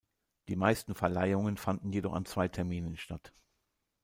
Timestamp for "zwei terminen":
2.25-2.97